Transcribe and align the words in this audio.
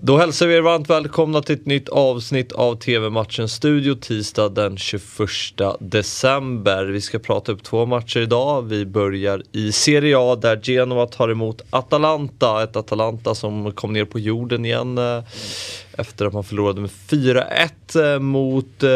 Då 0.00 0.16
hälsar 0.16 0.46
vi 0.46 0.54
er 0.56 0.60
varmt 0.60 0.90
välkomna 0.90 1.42
till 1.42 1.54
ett 1.54 1.66
nytt 1.66 1.88
avsnitt 1.88 2.52
av 2.52 2.76
TV-matchen 2.76 3.48
Studio 3.48 3.94
tisdag 3.94 4.48
den 4.48 4.76
21 4.76 5.00
december. 5.80 6.84
Vi 6.84 7.00
ska 7.00 7.18
prata 7.18 7.52
upp 7.52 7.62
två 7.62 7.86
matcher 7.86 8.20
idag. 8.20 8.62
Vi 8.62 8.86
börjar 8.86 9.42
i 9.52 9.72
Serie 9.72 10.18
A 10.18 10.36
där 10.36 10.60
Genoa 10.62 11.06
tar 11.06 11.28
emot 11.28 11.62
Atalanta. 11.70 12.62
Ett 12.62 12.76
Atalanta 12.76 13.34
som 13.34 13.72
kom 13.72 13.92
ner 13.92 14.04
på 14.04 14.18
jorden 14.18 14.64
igen 14.64 14.98
eh, 14.98 15.22
efter 15.96 16.26
att 16.26 16.32
man 16.32 16.44
förlorade 16.44 16.80
med 16.80 16.90
4-1 17.08 18.14
eh, 18.14 18.20
mot 18.20 18.82
eh, 18.82 18.88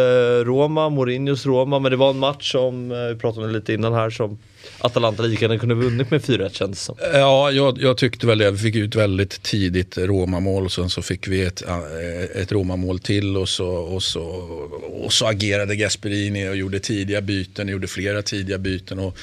Roma, 0.45 0.89
Mourinhos 0.89 1.46
Roma. 1.46 1.79
Men 1.79 1.91
det 1.91 1.96
var 1.96 2.11
en 2.11 2.19
match 2.19 2.53
som, 2.53 2.93
eh, 2.93 2.99
vi 2.99 3.14
pratade 3.14 3.46
om 3.46 3.53
det 3.53 3.59
lite 3.59 3.73
innan 3.73 3.93
här, 3.93 4.11
som 4.11 4.39
Atalanta 4.79 5.23
lika 5.23 5.45
gärna 5.45 5.59
kunde 5.59 5.75
vunnit 5.75 6.11
med 6.11 6.21
4-1 6.21 6.49
kändes 6.53 6.79
det 6.79 6.85
som. 6.85 6.96
Ja, 7.13 7.50
jag, 7.50 7.82
jag, 7.82 7.96
tyckte 7.96 8.27
väl 8.27 8.39
det. 8.39 8.50
Vi 8.50 8.59
fick 8.59 8.77
ut 8.77 8.95
väldigt 8.95 9.43
tidigt 9.43 9.99
Roma-mål 9.99 10.64
och 10.64 10.73
sen 10.73 10.91
så 10.91 11.03
fick 11.03 11.29
vi 11.29 11.43
ett, 11.43 11.63
ett 12.35 12.53
Roma-mål 12.53 12.99
till 12.99 13.36
och 13.36 13.49
så, 13.49 13.69
och, 13.69 14.03
så, 14.03 14.22
och 15.05 15.13
så 15.13 15.27
agerade 15.27 15.77
Gasperini 15.77 16.49
och 16.49 16.57
gjorde 16.57 16.80
tidiga 16.80 17.21
byten, 17.21 17.69
gjorde 17.69 17.86
flera 17.86 18.22
tidiga 18.22 18.58
byten. 18.58 18.99
Och, 18.99 19.17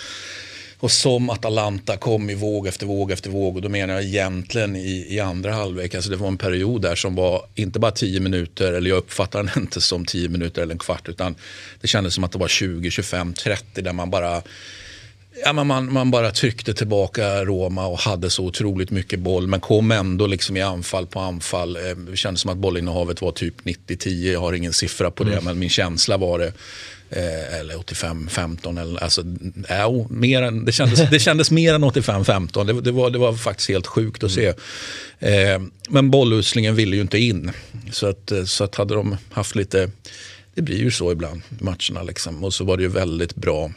och 0.80 0.92
som 0.92 1.30
Atalanta 1.30 1.98
kom 1.98 2.30
i 2.30 2.36
våg 2.36 2.68
efter 2.68 2.86
våg 2.86 3.12
efter 3.12 3.30
våg 3.30 3.56
och 3.56 3.62
då 3.62 3.70
menar 3.70 3.94
jag 3.94 4.04
egentligen 4.04 4.76
i, 4.76 5.08
i 5.10 5.20
andra 5.20 5.54
halvlek. 5.54 5.96
Alltså 5.96 6.10
det 6.10 6.16
var 6.16 6.28
en 6.28 6.38
period 6.38 6.82
där 6.82 6.96
som 6.96 7.16
var 7.16 7.46
inte 7.56 7.80
bara 7.80 7.92
10 7.92 8.20
minuter, 8.20 8.74
eller 8.74 8.90
jag 8.90 8.98
uppfattar 8.98 9.44
den 9.44 9.52
inte 9.64 9.82
som 9.82 10.06
10 10.06 10.30
minuter 10.30 10.62
eller 10.62 10.74
en 10.74 10.80
kvart, 10.80 11.10
utan 11.10 11.36
det 11.82 11.88
kändes 11.88 12.14
som 12.14 12.24
att 12.24 12.32
det 12.32 12.40
var 12.40 12.48
20, 12.48 12.92
25, 12.92 13.34
30 13.34 13.82
där 13.82 13.94
man 13.94 14.10
bara 14.10 14.42
Ja, 15.44 15.54
men 15.54 15.68
man, 15.68 15.94
man 15.94 16.12
bara 16.12 16.32
tryckte 16.32 16.74
tillbaka 16.74 17.46
Roma 17.46 17.88
och 17.88 18.00
hade 18.00 18.30
så 18.30 18.46
otroligt 18.46 18.92
mycket 18.92 19.20
boll 19.20 19.48
men 19.48 19.60
kom 19.60 19.92
ändå 19.92 20.28
liksom 20.28 20.58
i 20.58 20.62
anfall 20.62 21.08
på 21.08 21.20
anfall. 21.20 21.76
Eh, 21.76 21.82
det 22.12 22.18
kändes 22.18 22.42
som 22.42 22.52
att 22.52 22.58
bollinnehavet 22.58 23.22
var 23.22 23.32
typ 23.32 23.62
90-10. 23.64 24.32
Jag 24.32 24.40
har 24.40 24.54
ingen 24.54 24.74
siffra 24.74 25.12
på 25.12 25.24
det 25.24 25.32
mm. 25.32 25.46
men 25.46 25.60
min 25.60 25.70
känsla 25.70 26.18
var 26.18 26.40
det. 26.40 26.54
Eh, 27.10 27.60
eller 27.60 27.76
85-15. 27.76 28.98
Alltså, 29.02 29.22
äh, 29.70 30.08
mer 30.10 30.42
än, 30.42 30.66
det, 30.66 30.72
kändes, 30.72 31.10
det 31.10 31.20
kändes 31.20 31.52
mer 31.52 31.74
än 31.74 31.84
85-15. 31.84 32.66
Det, 32.66 32.82
det, 32.82 32.92
var, 32.92 33.10
det 33.10 33.18
var 33.18 33.34
faktiskt 33.34 33.70
helt 33.70 33.88
sjukt 33.88 34.24
att 34.24 34.32
se. 34.32 34.48
Eh, 35.20 35.62
men 35.90 36.12
bolluslingen 36.12 36.76
ville 36.76 36.96
ju 36.96 37.02
inte 37.02 37.18
in. 37.18 37.52
Så 37.92 38.08
att, 38.08 38.32
eh, 38.32 38.44
så 38.44 38.64
att 38.64 38.76
hade 38.76 38.94
de 38.94 39.18
haft 39.32 39.56
lite, 39.56 39.92
det 40.54 40.62
blir 40.62 40.78
ju 40.78 40.92
så 40.92 41.12
ibland 41.12 41.42
matcherna. 41.60 42.04
Liksom. 42.04 42.44
Och 42.44 42.54
så 42.54 42.64
var 42.64 42.78
det 42.78 42.84
ju 42.84 42.90
väldigt 42.90 43.36
bra 43.36 43.72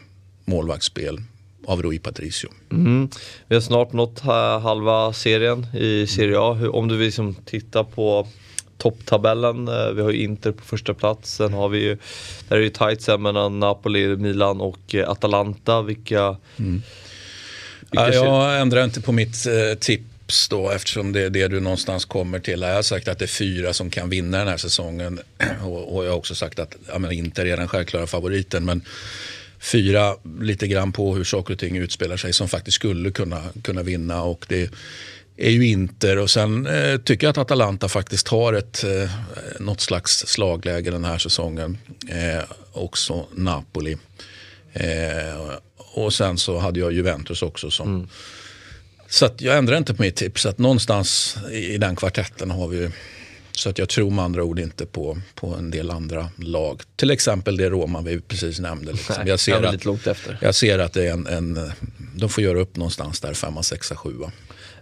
målvaktsspel 0.45 1.21
av 1.67 1.83
Rui 1.83 1.99
Patricio. 1.99 2.51
Mm. 2.71 3.09
Vi 3.49 3.55
har 3.55 3.63
snart 3.63 3.93
nått 3.93 4.21
halva 4.21 5.13
serien 5.13 5.67
i 5.75 6.07
Serie 6.07 6.39
A. 6.39 6.59
Om 6.73 6.89
du 6.89 6.97
vill 6.97 7.07
liksom 7.07 7.35
titta 7.35 7.85
på 7.85 8.27
topptabellen. 8.81 9.69
Eh, 9.69 9.91
vi 9.91 10.03
har 10.03 10.11
ju 10.11 10.23
Inter 10.23 10.53
på 10.53 10.65
första 10.65 10.95
plats. 10.95 11.35
Sen 11.35 11.53
har 11.53 11.69
vi 11.69 11.79
ju, 11.79 11.99
där 12.49 12.57
är 12.57 12.61
det 12.61 12.65
ju 12.65 12.71
tajt 12.71 13.03
sen 13.03 13.23
mellan 13.23 13.61
Napoli, 13.61 14.17
Milan 14.17 14.61
och 14.61 14.95
eh, 14.95 15.11
Atalanta. 15.11 15.83
Vilka, 15.83 16.37
mm. 16.57 16.83
vilka 17.91 18.15
ja, 18.15 18.53
jag 18.53 18.61
ändrar 18.61 18.85
inte 18.85 19.01
på 19.01 19.13
mitt 19.13 19.47
eh, 19.47 19.79
tips 19.79 20.49
då 20.49 20.71
eftersom 20.71 21.13
det 21.13 21.21
är 21.23 21.31
det 21.31 21.49
du 21.49 21.61
någonstans 21.61 22.05
kommer 22.05 22.39
till. 22.39 22.61
Jag 22.61 22.75
har 22.75 22.83
sagt 22.83 23.09
att 23.09 23.19
det 23.19 23.25
är 23.25 23.27
fyra 23.27 23.73
som 23.73 23.91
kan 23.91 24.09
vinna 24.09 24.39
den 24.39 24.49
här 24.49 24.57
säsongen 24.57 25.21
och, 25.63 25.97
och 25.97 26.05
jag 26.05 26.11
har 26.11 26.19
också 26.19 26.35
sagt 26.35 26.59
att 26.59 26.77
ja, 26.89 27.13
Inter 27.13 27.47
är 27.47 27.57
den 27.57 27.69
självklara 27.69 28.07
favoriten. 28.07 28.65
Men 28.65 28.83
fyra 29.61 30.17
lite 30.41 30.67
grann 30.67 30.93
på 30.93 31.15
hur 31.15 31.25
saker 31.25 31.55
och 31.55 31.61
ting 31.61 31.77
utspelar 31.77 32.17
sig 32.17 32.33
som 32.33 32.49
faktiskt 32.49 32.75
skulle 32.75 33.11
kunna, 33.11 33.43
kunna 33.63 33.83
vinna. 33.83 34.23
Och 34.23 34.47
det 34.49 34.71
är 35.37 35.51
ju 35.51 35.67
Inter 35.67 36.19
och 36.19 36.31
sen 36.31 36.67
eh, 36.67 36.97
tycker 36.97 37.27
jag 37.27 37.31
att 37.31 37.39
Atalanta 37.39 37.89
faktiskt 37.89 38.29
har 38.29 38.53
ett, 38.53 38.85
eh, 38.85 39.11
något 39.61 39.81
slags 39.81 40.27
slagläge 40.27 40.91
den 40.91 41.05
här 41.05 41.19
säsongen. 41.19 41.79
Eh, 42.09 42.45
också 42.73 43.27
Napoli. 43.35 43.97
Eh, 44.73 45.59
och 45.77 46.15
sen 46.15 46.39
så 46.39 46.59
hade 46.59 46.81
jag 46.81 46.93
Juventus 46.93 47.43
också 47.43 47.71
som 47.71 47.89
mm. 47.95 48.09
Så 49.09 49.29
jag 49.39 49.59
ändrar 49.59 49.77
inte 49.77 49.95
på 49.95 50.03
mitt 50.03 50.17
tips. 50.17 50.47
Att 50.47 50.59
någonstans 50.59 51.37
i 51.53 51.79
den 51.79 51.97
kvartetten 51.97 52.51
har 52.51 52.69
vi 52.69 52.91
så 53.61 53.71
att 53.71 53.79
jag 53.79 53.89
tror 53.89 54.11
med 54.11 54.25
andra 54.25 54.45
ord 54.45 54.59
inte 54.59 54.87
på, 54.87 55.19
på 55.35 55.47
en 55.47 55.71
del 55.71 55.91
andra 55.91 56.31
lag. 56.37 56.83
Till 56.97 57.11
exempel 57.11 57.57
det 57.57 57.71
Roma 57.71 58.01
vi 58.01 58.21
precis 58.21 58.61
nämnde. 58.61 58.93
Liksom. 58.93 59.15
Nej, 59.19 59.29
jag, 59.29 59.41
ser 59.41 59.63
att, 59.63 60.07
jag 60.41 60.55
ser 60.55 60.79
att 60.79 60.93
det 60.93 61.07
är 61.07 61.13
en, 61.13 61.27
en, 61.27 61.73
de 62.17 62.29
får 62.29 62.45
göra 62.45 62.61
upp 62.61 62.77
någonstans 62.77 63.21
där, 63.21 63.35
femma, 63.35 63.63
sexa, 63.63 63.97
sjua. 63.97 64.33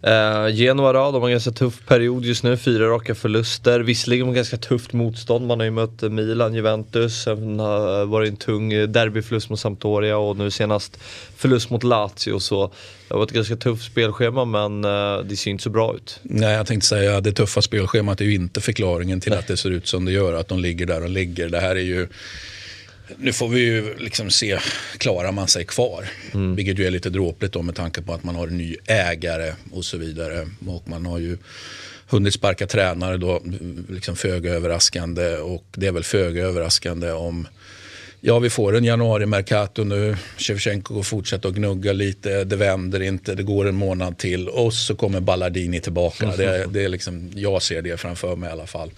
Uh, 0.06 0.54
Genoa 0.54 0.92
då, 0.92 1.12
de 1.12 1.22
har 1.22 1.28
en 1.28 1.32
ganska 1.32 1.50
tuff 1.50 1.86
period 1.86 2.24
just 2.24 2.42
nu, 2.42 2.56
fyra 2.56 2.88
raka 2.88 3.14
förluster. 3.14 3.80
Visserligen 3.80 4.26
med 4.26 4.34
ganska 4.34 4.56
tufft 4.56 4.92
motstånd, 4.92 5.46
man 5.46 5.60
har 5.60 5.64
ju 5.64 5.70
mött 5.70 6.02
eh, 6.02 6.10
Milan, 6.10 6.54
Juventus, 6.54 7.22
sen 7.22 7.60
har 7.60 8.00
eh, 8.00 8.06
varit 8.06 8.30
en 8.30 8.36
tung 8.36 8.68
derbyförlust 8.68 9.50
mot 9.50 9.60
Sampdoria 9.60 10.16
och 10.16 10.36
nu 10.36 10.50
senast 10.50 10.98
förlust 11.36 11.70
mot 11.70 11.84
Lazio. 11.84 12.38
Så 12.38 12.66
det 13.08 13.14
har 13.14 13.18
varit 13.18 13.30
ett 13.30 13.34
ganska 13.34 13.56
tufft 13.56 13.84
spelschema 13.84 14.44
men 14.44 14.84
uh, 14.84 15.24
det 15.24 15.36
ser 15.36 15.50
inte 15.50 15.62
så 15.62 15.70
bra 15.70 15.94
ut. 15.94 16.20
Nej, 16.22 16.54
jag 16.54 16.66
tänkte 16.66 16.86
säga 16.86 17.16
att 17.16 17.24
det 17.24 17.32
tuffa 17.32 17.62
spelschemat 17.62 18.20
är 18.20 18.24
ju 18.24 18.34
inte 18.34 18.60
förklaringen 18.60 19.20
till 19.20 19.30
Nej. 19.30 19.38
att 19.38 19.46
det 19.46 19.56
ser 19.56 19.70
ut 19.70 19.86
som 19.86 20.04
det 20.04 20.12
gör, 20.12 20.34
att 20.34 20.48
de 20.48 20.58
ligger 20.58 20.86
där 20.86 21.00
de 21.00 21.10
ligger. 21.10 21.48
Det 21.48 21.60
här 21.60 21.76
är 21.76 21.80
ju 21.80 22.08
nu 23.16 23.32
får 23.32 23.48
vi 23.48 23.60
ju 23.60 23.94
liksom 23.98 24.30
se, 24.30 24.58
klarar 24.98 25.32
man 25.32 25.48
sig 25.48 25.64
kvar? 25.64 26.08
Mm. 26.34 26.56
Vilket 26.56 26.78
ju 26.78 26.86
är 26.86 26.90
lite 26.90 27.10
dråpligt 27.10 27.52
då 27.52 27.62
med 27.62 27.74
tanke 27.74 28.02
på 28.02 28.14
att 28.14 28.24
man 28.24 28.34
har 28.34 28.48
en 28.48 28.58
ny 28.58 28.76
ägare 28.86 29.54
och 29.72 29.84
så 29.84 29.96
vidare. 29.96 30.48
Och 30.66 30.88
man 30.88 31.06
har 31.06 31.18
ju 31.18 31.38
hunnit 32.06 32.34
sparka 32.34 32.66
tränare 32.66 33.16
då, 33.16 33.42
liksom 33.88 34.16
föga 34.16 34.54
överraskande. 34.54 35.36
Och 35.36 35.64
det 35.72 35.86
är 35.86 35.92
väl 35.92 36.04
föga 36.04 36.42
överraskande 36.46 37.10
om 37.12 37.48
Ja, 38.20 38.38
vi 38.38 38.50
får 38.50 38.76
en 38.76 38.84
januari-mercato 38.84 39.84
nu. 39.84 40.16
Shevchenko 40.38 41.02
fortsätter 41.02 41.48
att 41.48 41.54
gnugga 41.54 41.92
lite. 41.92 42.44
Det 42.44 42.56
vänder 42.56 43.02
inte. 43.02 43.34
Det 43.34 43.42
går 43.42 43.68
en 43.68 43.74
månad 43.74 44.18
till. 44.18 44.48
Och 44.48 44.74
så 44.74 44.94
kommer 44.94 45.20
Ballardini 45.20 45.80
tillbaka. 45.80 46.36
Det, 46.36 46.66
det 46.70 46.84
är 46.84 46.88
liksom, 46.88 47.30
jag 47.34 47.62
ser 47.62 47.82
det 47.82 47.96
framför 47.96 48.36
mig 48.36 48.48
i 48.48 48.52
alla 48.52 48.66
fall. 48.66 48.90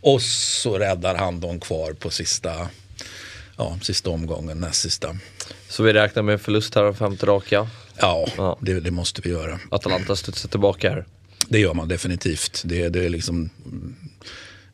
Och 0.00 0.22
så 0.22 0.78
räddar 0.78 1.14
han 1.14 1.40
dem 1.40 1.60
kvar 1.60 1.92
på 1.92 2.10
sista 2.10 2.68
ja, 3.56 3.78
sista 3.82 4.10
omgången, 4.10 4.60
näst 4.60 4.80
sista. 4.80 5.16
Så 5.68 5.82
vi 5.82 5.92
räknar 5.92 6.22
med 6.22 6.40
förlust 6.40 6.74
här 6.74 6.82
av 6.82 6.94
femte 6.94 7.26
raka? 7.26 7.68
Ja, 7.96 8.28
ja. 8.36 8.58
Det, 8.60 8.80
det, 8.80 8.90
måste 8.90 9.22
vi 9.24 9.30
göra. 9.30 9.58
Atalanta 9.70 10.16
studsar 10.16 10.48
tillbaka 10.48 10.90
här? 10.90 11.04
Det 11.48 11.58
gör 11.58 11.74
man 11.74 11.88
definitivt. 11.88 12.62
Det, 12.64 12.88
det 12.88 13.04
är 13.04 13.08
liksom 13.08 13.50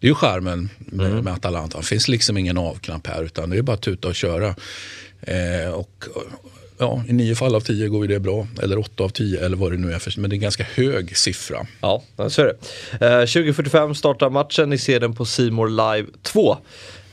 det 0.03 0.07
är 0.07 0.09
ju 0.09 0.15
charmen 0.15 0.69
med, 0.79 1.07
mm. 1.07 1.25
med 1.25 1.33
Atalanta. 1.33 1.79
Det 1.79 1.85
finns 1.85 2.09
liksom 2.09 2.39
ingen 2.39 2.59
avknapp 2.59 3.07
här 3.07 3.25
utan 3.25 3.51
det 3.51 3.59
är 3.59 3.63
bara 3.63 3.75
att 3.75 3.83
tuta 3.83 4.09
och 4.09 4.15
köra. 4.15 4.55
Eh, 5.21 5.73
och, 5.73 6.05
ja, 6.79 7.05
I 7.09 7.13
nio 7.13 7.35
fall 7.35 7.55
av 7.55 7.61
tio 7.61 7.89
går 7.89 8.07
det 8.07 8.21
bra. 8.21 8.47
Eller 8.63 8.79
åtta 8.79 9.05
av 9.05 9.09
tio 9.09 9.45
eller 9.45 9.57
vad 9.57 9.73
det 9.73 9.79
nu 9.79 9.93
är. 9.93 9.99
För, 9.99 10.21
men 10.21 10.31
det 10.31 10.35
är 10.35 10.37
en 10.37 10.43
ganska 10.43 10.67
hög 10.75 11.17
siffra. 11.17 11.67
Ja, 11.81 12.03
så 12.29 12.43
är 12.43 12.47
det. 12.47 13.07
Eh, 13.07 13.21
2045 13.21 13.95
startar 13.95 14.31
matchen. 14.31 14.71
Ni 14.71 14.79
ser 14.79 15.01
den 15.01 15.15
på 15.15 15.25
Simor 15.25 15.69
Live 15.69 16.09
2. 16.23 16.59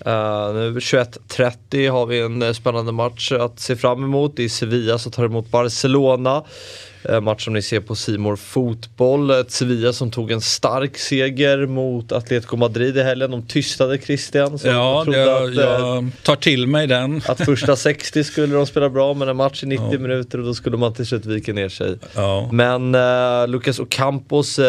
Uh, 0.07 0.53
nu 0.53 0.79
21.30 0.79 1.89
har 1.91 2.05
vi 2.05 2.19
en 2.19 2.41
eh, 2.41 2.53
spännande 2.53 2.91
match 2.91 3.31
att 3.31 3.59
se 3.59 3.75
fram 3.75 4.03
emot. 4.03 4.39
I 4.39 4.49
Sevilla 4.49 4.97
så 4.97 5.09
tar 5.09 5.25
emot 5.25 5.51
Barcelona. 5.51 6.43
Eh, 7.03 7.21
match 7.21 7.43
som 7.43 7.53
ni 7.53 7.61
ser 7.61 7.79
på 7.79 7.95
Simor 7.95 8.35
Fotboll. 8.35 9.31
Ett 9.31 9.51
Sevilla 9.51 9.93
som 9.93 10.11
tog 10.11 10.31
en 10.31 10.41
stark 10.41 10.97
seger 10.97 11.65
mot 11.65 12.11
Atletico 12.11 12.57
Madrid 12.57 12.97
i 12.97 13.03
helgen. 13.03 13.31
De 13.31 13.41
tystade 13.41 13.97
Christian. 13.97 14.59
ja, 14.63 15.05
jag, 15.07 15.49
att, 15.49 15.55
jag 15.55 15.97
eh, 15.97 16.03
tar 16.23 16.35
till 16.35 16.67
mig 16.67 16.87
den. 16.87 17.21
Att 17.27 17.45
första 17.45 17.75
60 17.75 18.23
skulle 18.23 18.55
de 18.55 18.65
spela 18.65 18.89
bra 18.89 19.13
men 19.13 19.29
en 19.29 19.37
match 19.37 19.63
i 19.63 19.65
90 19.65 19.87
ja. 19.91 19.99
minuter 19.99 20.37
och 20.37 20.45
då 20.45 20.53
skulle 20.53 20.77
man 20.77 20.93
till 20.93 21.05
slut 21.05 21.25
vika 21.25 21.53
ner 21.53 21.69
sig. 21.69 21.97
Ja. 22.15 22.49
Men 22.51 22.95
uh, 22.95 23.47
Lucas 23.47 23.79
Ocampos 23.79 24.59
uh, 24.59 24.65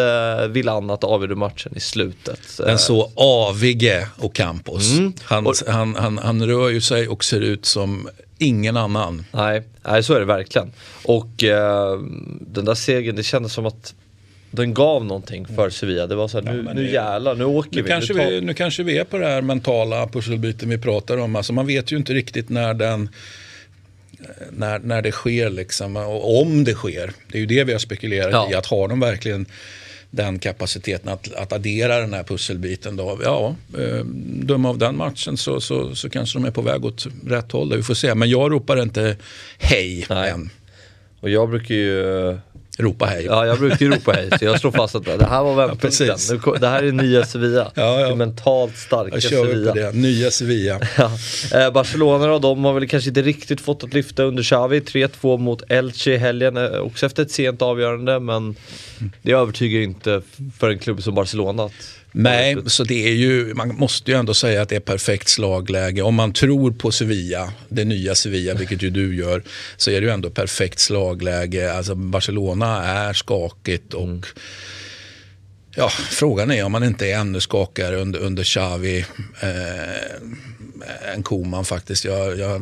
vill 0.49 0.69
annat 0.69 1.03
avgjorde 1.03 1.35
matchen 1.35 1.73
i 1.75 1.79
slutet. 1.79 2.39
Den 2.57 2.77
så 2.77 3.11
avige 3.15 4.07
Ocampos. 4.19 4.91
Mm. 4.91 5.13
Han, 5.23 5.47
och, 5.47 5.55
han, 5.67 5.95
han, 5.95 6.17
han 6.17 6.47
rör 6.47 6.69
ju 6.69 6.81
sig 6.81 7.07
och 7.07 7.23
ser 7.23 7.41
ut 7.41 7.65
som 7.65 8.07
ingen 8.41 8.77
annan. 8.77 9.25
Nej, 9.31 9.63
nej 9.83 10.03
så 10.03 10.13
är 10.13 10.19
det 10.19 10.25
verkligen. 10.25 10.71
Och 11.05 11.43
eh, 11.43 11.99
den 12.39 12.65
där 12.65 12.75
segern, 12.75 13.15
det 13.15 13.23
kändes 13.23 13.53
som 13.53 13.65
att 13.65 13.95
den 14.51 14.73
gav 14.73 15.05
någonting 15.05 15.47
för 15.55 15.69
Sevilla. 15.69 16.07
Det 16.07 16.15
var 16.15 16.27
så 16.27 16.41
här, 16.41 16.53
nu, 16.53 16.63
ja, 16.67 16.73
nu 16.73 16.91
jävlar, 16.91 17.35
nu 17.35 17.43
åker 17.43 17.75
nu 17.75 17.81
vi. 17.81 17.89
Kanske 17.89 18.13
nu, 18.13 18.29
vi. 18.29 18.41
nu 18.41 18.53
kanske 18.53 18.83
vi 18.83 18.97
är 18.97 19.03
på 19.03 19.17
det 19.17 19.27
här 19.27 19.41
mentala 19.41 20.07
pusselbyten 20.07 20.69
vi 20.69 20.77
pratar 20.77 21.17
om. 21.17 21.35
Alltså 21.35 21.53
man 21.53 21.67
vet 21.67 21.91
ju 21.91 21.97
inte 21.97 22.13
riktigt 22.13 22.49
när 22.49 22.73
den 22.73 23.09
när, 24.51 24.79
när 24.79 25.01
det 25.01 25.11
sker 25.11 25.49
liksom, 25.49 25.95
och 25.97 26.41
om 26.41 26.63
det 26.63 26.73
sker. 26.73 27.11
Det 27.27 27.37
är 27.37 27.39
ju 27.39 27.45
det 27.45 27.63
vi 27.63 27.71
har 27.71 27.79
spekulerat 27.79 28.31
ja. 28.31 28.51
i. 28.51 28.55
Att 28.55 28.65
har 28.65 28.87
de 28.87 28.99
verkligen 28.99 29.45
den 30.11 30.39
kapaciteten 30.39 31.09
att, 31.09 31.33
att 31.33 31.53
addera 31.53 31.99
den 31.99 32.13
här 32.13 32.23
pusselbiten. 32.23 32.95
Då. 32.95 33.19
Ja, 33.23 33.55
eh, 33.79 34.05
döma 34.43 34.69
av 34.69 34.77
den 34.77 34.97
matchen 34.97 35.37
så, 35.37 35.61
så, 35.61 35.95
så 35.95 36.09
kanske 36.09 36.39
de 36.39 36.45
är 36.45 36.51
på 36.51 36.61
väg 36.61 36.85
åt 36.85 37.07
rätt 37.27 37.51
håll. 37.51 37.75
Vi 37.75 37.83
får 37.83 37.93
se. 37.93 38.15
Men 38.15 38.29
jag 38.29 38.51
ropar 38.51 38.81
inte 38.81 39.17
hej 39.57 40.05
Nej. 40.09 40.29
än. 40.29 40.49
Och 41.19 41.29
jag 41.29 41.49
brukar 41.49 41.75
ju 41.75 42.37
ropa 42.77 43.05
hej. 43.05 43.25
Ja, 43.25 43.45
jag 43.45 43.59
brukar 43.59 43.85
ju 43.85 43.91
ropa 43.91 44.11
hej. 44.11 44.29
Så 44.39 44.45
jag 44.45 44.59
slår 44.59 44.71
fast 44.71 44.95
att 44.95 45.05
det 45.05 45.25
här 45.25 45.43
var 45.43 45.55
vändpunkten. 45.55 46.17
Nu, 46.29 46.39
det 46.59 46.67
här 46.67 46.83
är 46.83 46.91
nya 46.91 47.25
Sevilla. 47.25 47.71
Ja, 47.75 47.99
ja. 47.99 48.09
Det 48.09 48.15
mentalt 48.15 48.77
starka 48.77 49.15
Jag 49.15 49.21
kör 49.23 49.45
vi 49.45 49.51
Sevilla. 49.51 49.71
på 49.71 49.77
det. 49.77 49.91
Nya 49.91 50.31
Sevilla. 50.31 50.79
Ja. 50.97 51.11
Eh, 51.59 51.71
Barcelona 51.71 52.27
då, 52.27 52.39
de 52.39 52.65
har 52.65 52.73
väl 52.73 52.87
kanske 52.87 53.09
inte 53.09 53.21
riktigt 53.21 53.61
fått 53.61 53.83
att 53.83 53.93
lyfta 53.93 54.23
under 54.23 54.43
Xavi. 54.43 54.79
3-2 54.79 55.37
mot 55.37 55.63
Elche 55.71 56.11
i 56.11 56.17
helgen, 56.17 56.57
eh, 56.57 56.69
också 56.79 57.05
efter 57.05 57.23
ett 57.23 57.31
sent 57.31 57.61
avgörande. 57.61 58.19
Men 58.19 58.55
det 59.21 59.31
övertygar 59.31 59.81
inte 59.81 60.21
för 60.59 60.69
en 60.69 60.79
klubb 60.79 61.03
som 61.03 61.15
Barcelona. 61.15 61.63
Att, 61.63 61.71
Nej, 62.11 62.57
så 62.65 62.83
det 62.83 63.07
är 63.07 63.13
ju, 63.13 63.53
man 63.53 63.75
måste 63.75 64.11
ju 64.11 64.17
ändå 64.17 64.33
säga 64.33 64.61
att 64.61 64.69
det 64.69 64.75
är 64.75 64.79
perfekt 64.79 65.29
slagläge. 65.29 66.01
Om 66.01 66.15
man 66.15 66.33
tror 66.33 66.71
på 66.71 66.91
Sevilla, 66.91 67.53
det 67.69 67.85
nya 67.85 68.15
Sevilla, 68.15 68.53
vilket 68.53 68.81
ju 68.81 68.89
du 68.89 69.15
gör, 69.15 69.43
så 69.77 69.91
är 69.91 70.01
det 70.01 70.07
ju 70.07 70.13
ändå 70.13 70.29
perfekt 70.29 70.79
slagläge. 70.79 71.73
Alltså 71.73 71.95
Barcelona 71.95 72.83
är 72.83 73.13
skakigt 73.13 73.93
och 73.93 74.25
Ja, 75.75 75.89
frågan 75.89 76.51
är 76.51 76.63
om 76.63 76.71
man 76.71 76.83
inte 76.83 77.07
är 77.07 77.17
ännu 77.17 77.39
skakigare 77.39 77.95
under, 77.95 78.19
under 78.19 78.43
Xavi 78.43 79.05
eh, 79.41 81.13
än 81.13 81.23
Koman 81.23 81.65
faktiskt. 81.65 82.05
Jag, 82.05 82.39
jag, 82.39 82.61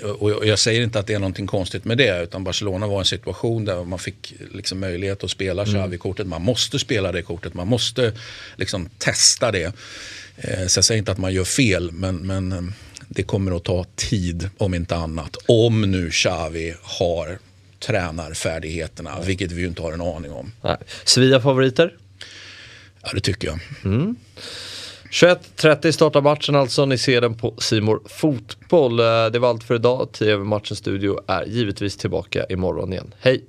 och 0.00 0.46
jag 0.46 0.58
säger 0.58 0.82
inte 0.82 0.98
att 0.98 1.06
det 1.06 1.14
är 1.14 1.18
någonting 1.18 1.46
konstigt 1.46 1.84
med 1.84 1.98
det 1.98 2.22
utan 2.22 2.44
Barcelona 2.44 2.86
var 2.86 2.98
en 2.98 3.04
situation 3.04 3.64
där 3.64 3.84
man 3.84 3.98
fick 3.98 4.34
liksom 4.52 4.80
möjlighet 4.80 5.24
att 5.24 5.30
spela 5.30 5.64
Xavi-kortet. 5.64 6.26
Man 6.26 6.42
måste 6.42 6.78
spela 6.78 7.12
det 7.12 7.22
kortet, 7.22 7.54
man 7.54 7.68
måste 7.68 8.12
liksom 8.56 8.88
testa 8.98 9.50
det. 9.50 9.74
Eh, 10.36 10.66
så 10.66 10.78
jag 10.78 10.84
säger 10.84 10.98
inte 10.98 11.12
att 11.12 11.18
man 11.18 11.34
gör 11.34 11.44
fel 11.44 11.92
men, 11.92 12.16
men 12.16 12.52
eh, 12.52 12.62
det 13.08 13.22
kommer 13.22 13.56
att 13.56 13.64
ta 13.64 13.84
tid 13.96 14.50
om 14.58 14.74
inte 14.74 14.96
annat. 14.96 15.36
Om 15.46 15.90
nu 15.90 16.10
Xavi 16.10 16.74
har 16.82 17.38
tränarfärdigheterna, 17.78 19.20
vilket 19.20 19.52
vi 19.52 19.60
ju 19.60 19.66
inte 19.66 19.82
har 19.82 19.92
en 19.92 20.00
aning 20.00 20.32
om. 20.32 20.52
Nej. 20.62 20.76
Sevilla-favoriter? 21.04 21.94
Ja, 23.02 23.10
det 23.14 23.20
tycker 23.20 23.48
jag. 23.48 23.60
21.30 25.12 25.92
startar 25.92 26.20
matchen 26.22 26.54
alltså, 26.54 26.86
ni 26.86 26.98
ser 26.98 27.20
den 27.20 27.34
på 27.34 27.54
Simor 27.58 28.02
Fotboll. 28.06 29.00
Eh, 29.00 29.26
det 29.32 29.38
var 29.38 29.48
allt 29.48 29.64
för 29.64 29.74
idag. 29.74 30.12
TV-matchens 30.12 30.78
studio 30.78 31.20
är 31.26 31.44
givetvis 31.44 31.96
tillbaka 31.96 32.44
imorgon 32.48 32.92
igen. 32.92 33.14
Hej! 33.20 33.44